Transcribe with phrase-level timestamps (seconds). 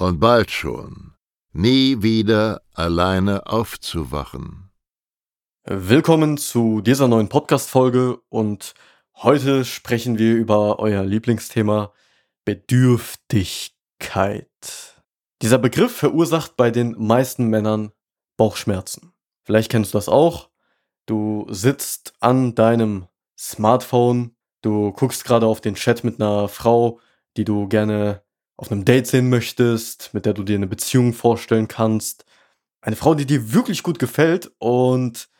[0.00, 1.12] und bald schon
[1.52, 4.72] nie wieder alleine aufzuwachen.
[5.64, 8.72] Willkommen zu dieser neuen Podcast-Folge und
[9.16, 11.92] heute sprechen wir über euer Lieblingsthema
[12.46, 14.48] Bedürftigkeit.
[15.42, 17.92] Dieser Begriff verursacht bei den meisten Männern
[18.38, 19.12] Bauchschmerzen.
[19.42, 20.48] Vielleicht kennst du das auch.
[21.04, 23.06] Du sitzt an deinem
[23.38, 27.00] Smartphone, du guckst gerade auf den Chat mit einer Frau,
[27.36, 28.22] die du gerne
[28.60, 32.26] auf einem Date sehen möchtest, mit der du dir eine Beziehung vorstellen kannst.
[32.82, 35.30] Eine Frau, die dir wirklich gut gefällt und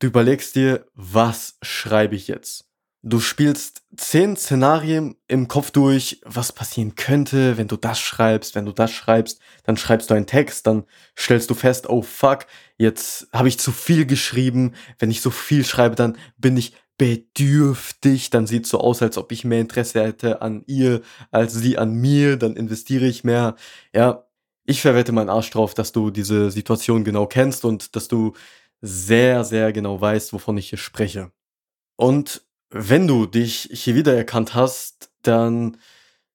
[0.00, 2.64] du überlegst dir, was schreibe ich jetzt?
[3.02, 8.64] Du spielst zehn Szenarien im Kopf durch, was passieren könnte, wenn du das schreibst, wenn
[8.64, 10.84] du das schreibst, dann schreibst du einen Text, dann
[11.16, 15.64] stellst du fest, oh fuck, jetzt habe ich zu viel geschrieben, wenn ich so viel
[15.64, 20.42] schreibe, dann bin ich bedürftig, dann sieht so aus, als ob ich mehr Interesse hätte
[20.42, 23.56] an ihr als sie an mir, dann investiere ich mehr.
[23.92, 24.26] Ja,
[24.64, 28.34] ich verwette meinen Arsch drauf, dass du diese Situation genau kennst und dass du
[28.80, 31.32] sehr, sehr genau weißt, wovon ich hier spreche.
[31.96, 35.76] Und wenn du dich hier wiedererkannt hast, dann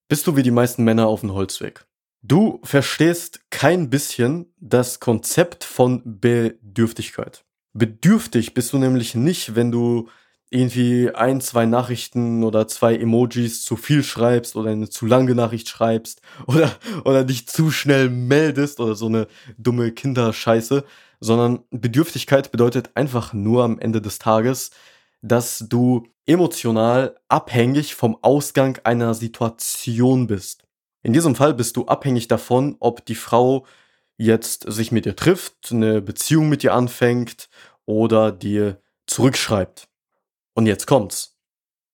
[0.07, 1.85] bist du wie die meisten Männer auf dem Holzweg.
[2.21, 7.45] Du verstehst kein bisschen das Konzept von Bedürftigkeit.
[7.73, 10.09] Bedürftig bist du nämlich nicht, wenn du
[10.49, 15.69] irgendwie ein, zwei Nachrichten oder zwei Emojis zu viel schreibst oder eine zu lange Nachricht
[15.69, 16.71] schreibst oder,
[17.05, 19.27] oder dich zu schnell meldest oder so eine
[19.57, 20.83] dumme Kinderscheiße,
[21.19, 24.71] sondern Bedürftigkeit bedeutet einfach nur am Ende des Tages,
[25.21, 30.63] dass du emotional abhängig vom Ausgang einer Situation bist.
[31.03, 33.65] In diesem Fall bist du abhängig davon, ob die Frau
[34.17, 37.49] jetzt sich mit dir trifft, eine Beziehung mit dir anfängt
[37.85, 39.88] oder dir zurückschreibt.
[40.59, 41.39] Und jetzt kommt's.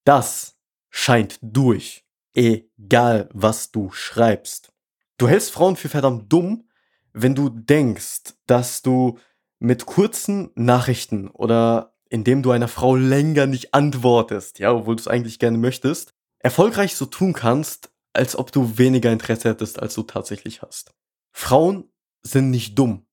[0.05, 0.57] Das
[0.89, 2.03] scheint durch,
[2.33, 4.73] egal was du schreibst.
[5.19, 6.67] Du hältst Frauen für verdammt dumm,
[7.13, 9.19] wenn du denkst, dass du
[9.59, 15.07] mit kurzen Nachrichten oder indem du einer Frau länger nicht antwortest, ja, obwohl du es
[15.07, 20.01] eigentlich gerne möchtest, erfolgreich so tun kannst, als ob du weniger Interesse hättest, als du
[20.01, 20.95] tatsächlich hast.
[21.31, 21.87] Frauen
[22.23, 23.05] sind nicht dumm.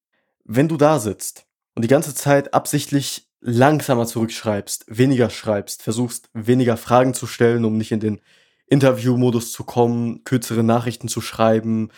[0.44, 6.76] Wenn du da sitzt und die ganze Zeit absichtlich langsamer zurückschreibst, weniger schreibst, versuchst weniger
[6.76, 8.20] Fragen zu stellen, um nicht in den
[8.66, 11.90] Interviewmodus zu kommen, kürzere Nachrichten zu schreiben,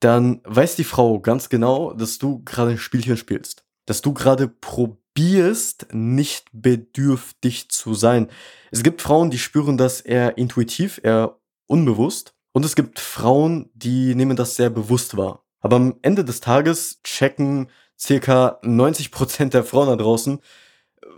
[0.00, 3.64] dann weiß die Frau ganz genau, dass du gerade ein Spielchen spielst.
[3.86, 8.28] Dass du gerade probierst, nicht bedürftig zu sein.
[8.70, 12.34] Es gibt Frauen, die spüren das eher intuitiv, eher unbewusst.
[12.52, 15.44] Und es gibt Frauen, die nehmen das sehr bewusst wahr.
[15.60, 20.40] Aber am Ende des Tages checken circa 90% der Frauen da draußen,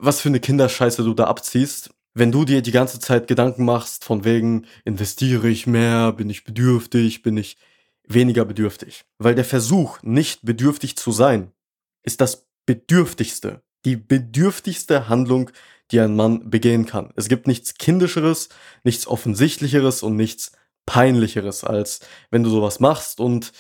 [0.01, 1.91] was für eine Kinderscheiße du da abziehst.
[2.15, 6.45] Wenn du dir die ganze Zeit Gedanken machst, von wegen, investiere ich mehr, bin ich
[6.45, 7.57] bedürftig, bin ich
[8.05, 9.05] weniger bedürftig.
[9.19, 11.53] Weil der Versuch, nicht bedürftig zu sein,
[12.03, 15.51] ist das Bedürftigste, die bedürftigste Handlung,
[15.91, 17.13] die ein Mann begehen kann.
[17.17, 18.49] Es gibt nichts kindischeres,
[18.85, 20.53] nichts offensichtlicheres und nichts
[20.87, 23.53] peinlicheres, als wenn du sowas machst und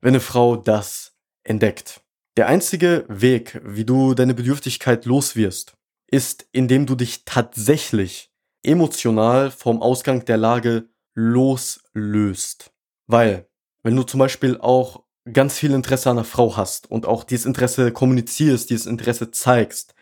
[0.00, 2.03] wenn eine Frau das entdeckt.
[2.36, 5.74] Der einzige Weg, wie du deine Bedürftigkeit loswirst,
[6.08, 8.32] ist, indem du dich tatsächlich
[8.64, 12.72] emotional vom Ausgang der Lage loslöst.
[13.06, 13.48] Weil,
[13.84, 17.46] wenn du zum Beispiel auch ganz viel Interesse an einer Frau hast und auch dieses
[17.46, 19.94] Interesse kommunizierst, dieses Interesse zeigst,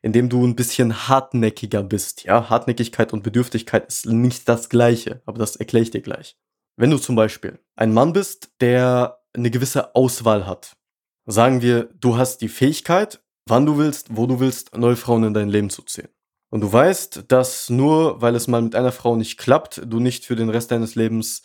[0.00, 2.22] indem du ein bisschen hartnäckiger bist.
[2.22, 6.38] Ja, Hartnäckigkeit und Bedürftigkeit ist nicht das gleiche, aber das erkläre ich dir gleich.
[6.76, 10.76] Wenn du zum Beispiel ein Mann bist, der eine gewisse Auswahl hat,
[11.30, 15.34] sagen wir, du hast die Fähigkeit, wann du willst, wo du willst, neue Frauen in
[15.34, 16.08] dein Leben zu ziehen.
[16.50, 20.24] Und du weißt, dass nur weil es mal mit einer Frau nicht klappt, du nicht
[20.24, 21.42] für den Rest deines Lebens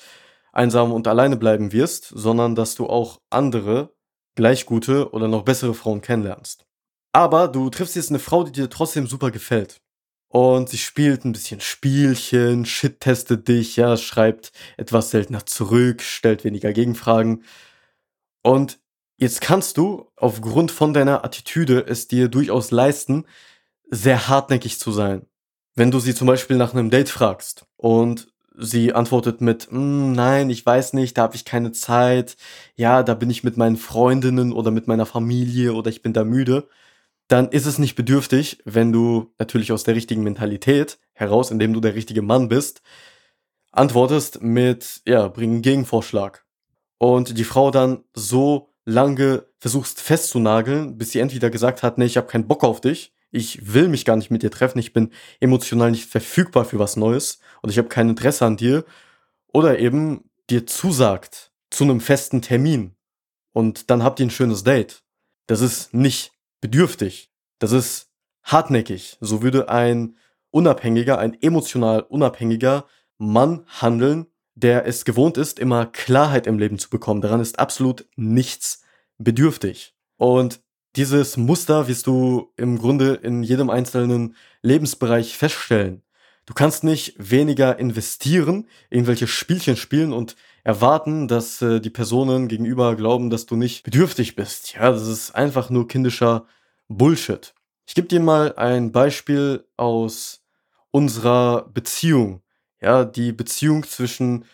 [0.52, 3.94] einsam und alleine bleiben wirst, sondern dass du auch andere
[4.36, 6.66] gleich gute oder noch bessere Frauen kennenlernst.
[7.14, 9.82] Aber du triffst jetzt eine Frau, die dir trotzdem super gefällt.
[10.28, 16.74] Und sie spielt ein bisschen Spielchen, shit-testet dich, ja, schreibt etwas seltener zurück, stellt weniger
[16.74, 17.44] Gegenfragen.
[18.42, 18.80] Und
[19.18, 23.26] jetzt kannst du aufgrund von deiner Attitüde es dir durchaus leisten,
[23.90, 25.26] sehr hartnäckig zu sein.
[25.76, 28.28] Wenn du sie zum Beispiel nach einem Date fragst und
[28.58, 32.38] sie antwortet mit, mm, nein, ich weiß nicht, da habe ich keine Zeit,
[32.76, 36.24] ja, da bin ich mit meinen Freundinnen oder mit meiner Familie oder ich bin da
[36.24, 36.68] müde,
[37.28, 41.80] dann ist es nicht bedürftig, wenn du natürlich aus der richtigen Mentalität heraus, indem du
[41.82, 42.82] der richtige Mann bist,
[43.72, 46.46] antwortest mit, ja, bring einen Gegenvorschlag.
[46.98, 52.18] Und die Frau dann so lange versuchst festzunageln, bis sie entweder gesagt hat, nee, ich
[52.18, 55.12] habe keinen Bock auf dich, ich will mich gar nicht mit dir treffen, ich bin
[55.40, 58.86] emotional nicht verfügbar für was Neues und ich habe kein Interesse an dir,
[59.52, 62.96] oder eben dir zusagt zu einem festen Termin
[63.54, 65.02] und dann habt ihr ein schönes Date.
[65.48, 67.32] Das ist nicht bedürftig.
[67.60, 68.12] Das ist
[68.44, 69.18] hartnäckig.
[69.22, 70.18] So würde ein
[70.52, 72.86] unabhängiger, ein emotional unabhängiger
[73.18, 77.22] Mann handeln, der es gewohnt ist, immer Klarheit im Leben zu bekommen.
[77.22, 78.82] Daran ist absolut nichts
[79.18, 79.94] bedürftig.
[80.18, 80.62] Und
[80.96, 86.02] dieses Muster wirst du im Grunde in jedem einzelnen Lebensbereich feststellen.
[86.46, 92.96] Du kannst nicht weniger investieren, irgendwelche Spielchen spielen und erwarten, dass äh, die Personen gegenüber
[92.96, 94.74] glauben, dass du nicht bedürftig bist.
[94.74, 96.46] Ja, das ist einfach nur kindischer
[96.88, 97.54] Bullshit.
[97.88, 100.44] Ich gebe dir mal ein Beispiel aus
[100.92, 102.42] unserer Beziehung.
[102.86, 104.46] Ja, die Beziehung zwischen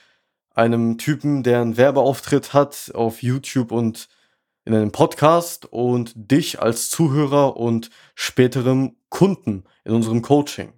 [0.56, 4.08] einem Typen, der einen Werbeauftritt hat auf YouTube und
[4.64, 10.72] in einem Podcast und dich als Zuhörer und späterem Kunden in unserem Coaching.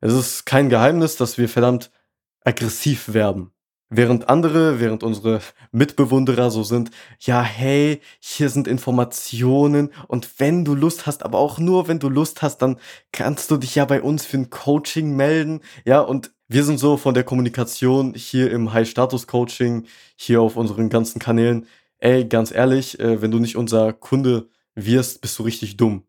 [0.00, 1.90] Es ist kein Geheimnis, dass wir verdammt
[2.44, 3.50] aggressiv werden.
[3.88, 5.40] Während andere, während unsere
[5.72, 11.58] Mitbewunderer so sind, ja, hey, hier sind Informationen und wenn du Lust hast, aber auch
[11.58, 12.78] nur wenn du Lust hast, dann
[13.10, 15.58] kannst du dich ja bei uns für ein Coaching melden.
[15.84, 19.86] Ja, und wir sind so von der Kommunikation hier im High-Status-Coaching,
[20.16, 21.66] hier auf unseren ganzen Kanälen.
[21.98, 26.04] Ey, ganz ehrlich, äh, wenn du nicht unser Kunde wirst, bist du richtig dumm.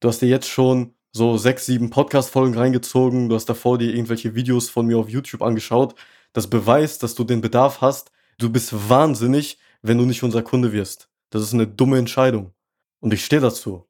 [0.00, 4.34] Du hast dir jetzt schon so sechs, sieben Podcast-Folgen reingezogen, du hast davor dir irgendwelche
[4.34, 5.94] Videos von mir auf YouTube angeschaut
[6.32, 8.12] das beweist, dass du den Bedarf hast.
[8.38, 11.08] Du bist wahnsinnig, wenn du nicht unser Kunde wirst.
[11.30, 12.52] Das ist eine dumme Entscheidung.
[13.00, 13.86] Und ich stehe dazu.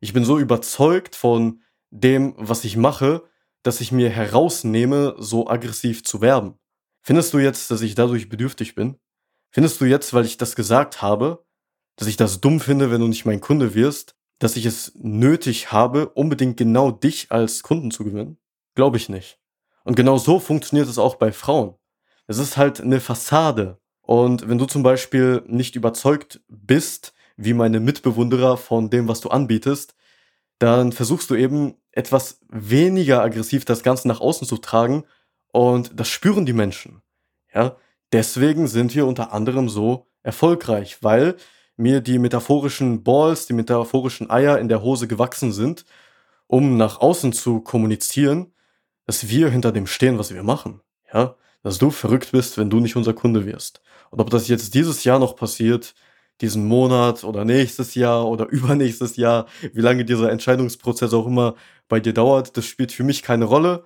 [0.00, 3.24] Ich bin so überzeugt von dem, was ich mache,
[3.62, 6.54] dass ich mir herausnehme, so aggressiv zu werben.
[7.02, 8.96] Findest du jetzt, dass ich dadurch bedürftig bin?
[9.50, 11.44] Findest du jetzt, weil ich das gesagt habe,
[11.96, 15.72] dass ich das dumm finde, wenn du nicht mein Kunde wirst, dass ich es nötig
[15.72, 18.38] habe, unbedingt genau dich als Kunden zu gewinnen?
[18.74, 19.38] Glaube ich nicht.
[19.84, 21.74] Und genau so funktioniert es auch bei Frauen.
[22.26, 23.78] Es ist halt eine Fassade.
[24.02, 29.30] Und wenn du zum Beispiel nicht überzeugt bist, wie meine Mitbewunderer von dem, was du
[29.30, 29.94] anbietest,
[30.58, 35.04] dann versuchst du eben etwas weniger aggressiv das Ganze nach außen zu tragen
[35.52, 37.02] und das spüren die Menschen.
[37.52, 37.76] Ja,
[38.12, 41.36] deswegen sind wir unter anderem so erfolgreich, weil
[41.76, 45.84] mir die metaphorischen Balls, die metaphorischen Eier in der Hose gewachsen sind,
[46.46, 48.52] um nach außen zu kommunizieren,
[49.06, 50.80] dass wir hinter dem stehen, was wir machen.
[51.12, 53.82] Ja, dass du verrückt bist, wenn du nicht unser Kunde wirst.
[54.10, 55.94] Und ob das jetzt dieses Jahr noch passiert,
[56.40, 61.54] diesen Monat oder nächstes Jahr oder übernächstes Jahr, wie lange dieser Entscheidungsprozess auch immer
[61.88, 63.84] bei dir dauert, das spielt für mich keine Rolle.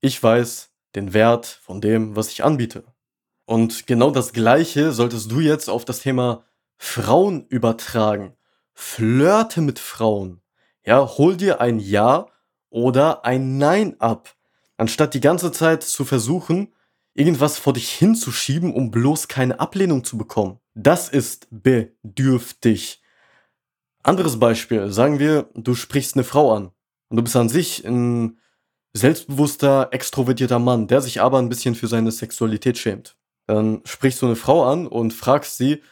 [0.00, 2.84] Ich weiß den Wert von dem, was ich anbiete.
[3.46, 6.44] Und genau das Gleiche solltest du jetzt auf das Thema
[6.78, 8.34] Frauen übertragen.
[8.72, 10.40] Flirte mit Frauen.
[10.84, 12.26] Ja, hol dir ein Ja
[12.70, 14.34] oder ein Nein ab.
[14.76, 16.73] Anstatt die ganze Zeit zu versuchen,
[17.14, 20.58] irgendwas vor dich hinzuschieben, um bloß keine Ablehnung zu bekommen.
[20.74, 23.00] Das ist bedürftig.
[24.02, 26.72] Anderes Beispiel, sagen wir, du sprichst eine Frau an
[27.08, 28.38] und du bist an sich ein
[28.92, 33.16] selbstbewusster, extrovertierter Mann, der sich aber ein bisschen für seine Sexualität schämt.
[33.46, 35.82] Dann sprichst du eine Frau an und fragst sie,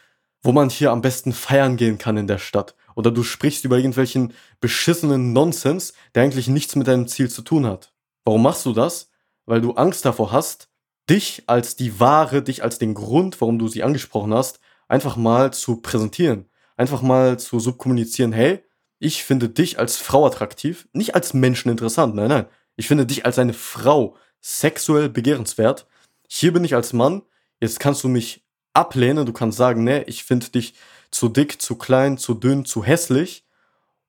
[0.41, 2.75] wo man hier am besten feiern gehen kann in der Stadt.
[2.95, 7.65] Oder du sprichst über irgendwelchen beschissenen Nonsens, der eigentlich nichts mit deinem Ziel zu tun
[7.65, 7.93] hat.
[8.25, 9.09] Warum machst du das?
[9.45, 10.69] Weil du Angst davor hast,
[11.09, 15.53] dich als die Ware, dich als den Grund, warum du sie angesprochen hast, einfach mal
[15.53, 16.49] zu präsentieren.
[16.77, 18.63] Einfach mal zu subkommunizieren, hey,
[18.99, 22.45] ich finde dich als Frau attraktiv, nicht als Menschen interessant, nein, nein.
[22.75, 25.87] Ich finde dich als eine Frau sexuell begehrenswert.
[26.27, 27.21] Hier bin ich als Mann,
[27.59, 30.73] jetzt kannst du mich ablehnen, du kannst sagen, nee, ich finde dich
[31.11, 33.45] zu dick, zu klein, zu dünn, zu hässlich.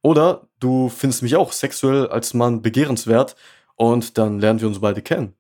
[0.01, 3.37] Oder du findest mich auch sexuell als Mann begehrenswert
[3.77, 5.35] und dann lernen wir uns beide kennen.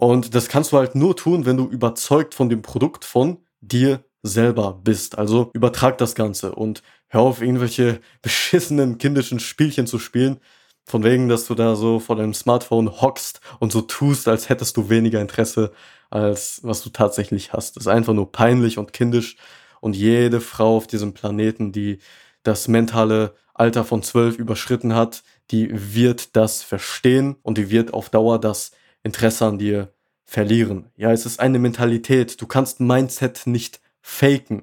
[0.00, 4.02] Und das kannst du halt nur tun, wenn du überzeugt von dem Produkt von dir
[4.22, 5.18] selber bist.
[5.18, 10.38] Also übertrag das Ganze und hör auf, irgendwelche beschissenen kindischen Spielchen zu spielen.
[10.86, 14.78] Von wegen, dass du da so vor deinem Smartphone hockst und so tust, als hättest
[14.78, 15.70] du weniger Interesse,
[16.08, 17.76] als was du tatsächlich hast.
[17.76, 19.36] Das ist einfach nur peinlich und kindisch.
[19.82, 21.98] Und jede Frau auf diesem Planeten, die
[22.42, 28.08] das mentale Alter von zwölf überschritten hat, die wird das verstehen und die wird auf
[28.08, 28.70] Dauer das
[29.02, 29.92] Interesse an dir
[30.24, 30.86] verlieren.
[30.96, 32.40] Ja, es ist eine Mentalität.
[32.40, 34.62] Du kannst Mindset nicht faken.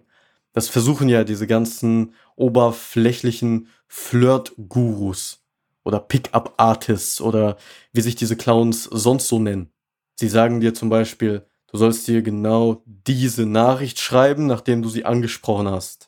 [0.54, 5.44] Das versuchen ja diese ganzen oberflächlichen Flirt-Gurus
[5.84, 7.58] oder Pickup-Artists oder
[7.94, 9.72] wie sich diese Clowns sonst so nennen.
[10.16, 15.06] Sie sagen dir zum Beispiel, du sollst dir genau diese Nachricht schreiben, nachdem du sie
[15.06, 16.07] angesprochen hast.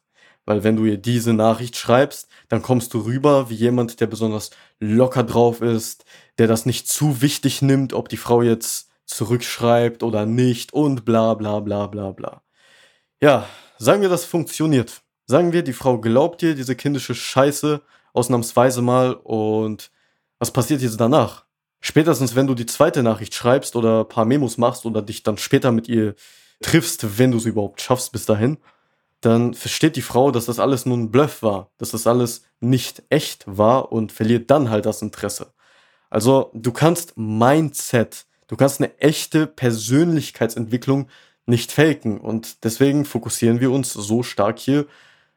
[0.50, 4.50] Weil wenn du ihr diese Nachricht schreibst, dann kommst du rüber wie jemand, der besonders
[4.80, 6.06] locker drauf ist,
[6.40, 11.36] der das nicht zu wichtig nimmt, ob die Frau jetzt zurückschreibt oder nicht und bla
[11.36, 12.42] bla bla bla bla.
[13.22, 15.04] Ja, sagen wir, das funktioniert.
[15.28, 19.92] Sagen wir, die Frau glaubt dir diese kindische Scheiße ausnahmsweise mal und
[20.40, 21.46] was passiert jetzt danach?
[21.80, 25.38] Spätestens, wenn du die zweite Nachricht schreibst oder ein paar Memos machst oder dich dann
[25.38, 26.16] später mit ihr
[26.60, 28.58] triffst, wenn du es überhaupt schaffst bis dahin,
[29.22, 33.04] dann versteht die Frau, dass das alles nur ein Bluff war, dass das alles nicht
[33.10, 35.54] echt war und verliert dann halt das Interesse.
[36.10, 41.08] Also du kannst Mindset, du kannst eine echte Persönlichkeitsentwicklung
[41.46, 44.86] nicht faken und deswegen fokussieren wir uns so stark hier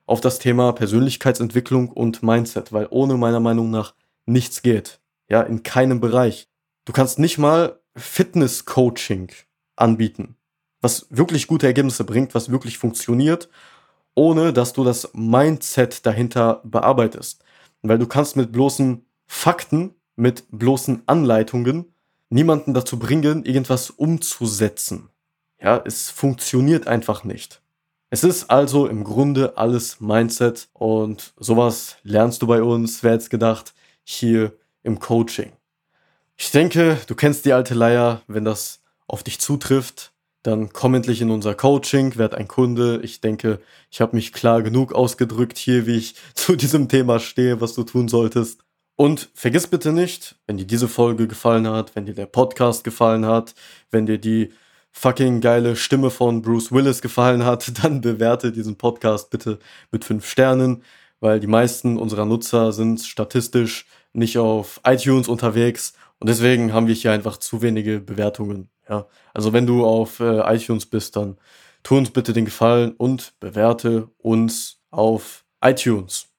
[0.06, 3.94] auf das Thema Persönlichkeitsentwicklung und Mindset, weil ohne meiner Meinung nach
[4.26, 5.00] nichts geht.
[5.28, 6.48] Ja, in keinem Bereich.
[6.84, 9.32] Du kannst nicht mal Fitness-Coaching
[9.76, 10.36] anbieten,
[10.80, 13.48] was wirklich gute Ergebnisse bringt, was wirklich funktioniert
[14.14, 17.44] ohne dass du das Mindset dahinter bearbeitest.
[17.82, 21.92] Weil du kannst mit bloßen Fakten, mit bloßen Anleitungen
[22.28, 25.08] niemanden dazu bringen, irgendwas umzusetzen.
[25.60, 27.62] Ja, es funktioniert einfach nicht.
[28.10, 33.30] Es ist also im Grunde alles Mindset und sowas lernst du bei uns, wer jetzt
[33.30, 33.72] gedacht,
[34.04, 34.52] hier
[34.82, 35.52] im Coaching.
[36.36, 40.11] Ich denke, du kennst die alte Leier, wenn das auf dich zutrifft,
[40.42, 43.00] dann komm endlich in unser Coaching, werd ein Kunde.
[43.02, 47.60] Ich denke, ich habe mich klar genug ausgedrückt hier, wie ich zu diesem Thema stehe,
[47.60, 48.60] was du tun solltest.
[48.96, 53.24] Und vergiss bitte nicht, wenn dir diese Folge gefallen hat, wenn dir der Podcast gefallen
[53.26, 53.54] hat,
[53.90, 54.52] wenn dir die
[54.92, 59.58] fucking geile Stimme von Bruce Willis gefallen hat, dann bewerte diesen Podcast bitte
[59.90, 60.82] mit fünf Sternen,
[61.20, 66.94] weil die meisten unserer Nutzer sind statistisch nicht auf iTunes unterwegs und deswegen haben wir
[66.94, 68.68] hier einfach zu wenige Bewertungen.
[68.88, 71.38] Ja, also wenn du auf äh, iTunes bist, dann
[71.82, 76.32] tu uns bitte den Gefallen und bewerte uns auf iTunes.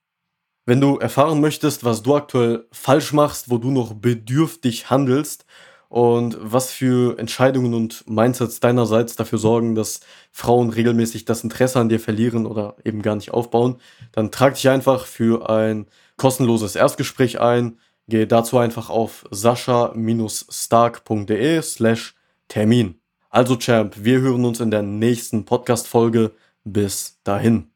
[0.65, 5.45] Wenn du erfahren möchtest, was du aktuell falsch machst, wo du noch bedürftig handelst
[5.89, 9.99] und was für Entscheidungen und Mindsets deinerseits dafür sorgen, dass
[10.31, 13.75] Frauen regelmäßig das Interesse an dir verlieren oder eben gar nicht aufbauen,
[14.13, 17.79] dann trag dich einfach für ein kostenloses Erstgespräch ein.
[18.07, 22.15] Gehe dazu einfach auf sascha-stark.de slash
[22.53, 23.01] Termin.
[23.31, 26.33] Also Champ, wir hören uns in der nächsten Podcast-Folge.
[26.63, 27.71] Bis dahin.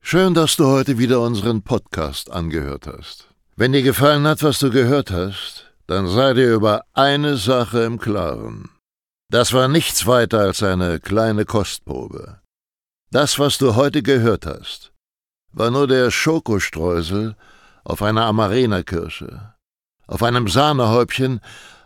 [0.00, 3.26] Schön, dass du heute wieder unseren Podcast angehört hast.
[3.56, 7.98] Wenn dir gefallen hat, was du gehört hast, dann sei dir über eine Sache im
[7.98, 8.70] Klaren.
[9.28, 12.38] Das war nichts weiter als eine kleine Kostprobe.
[13.10, 14.92] Das, was du heute gehört hast,
[15.50, 17.34] war nur der Schokostreusel
[17.82, 19.54] auf einer Amarena-Kirsche,
[20.06, 21.40] auf einem Sahnehäubchen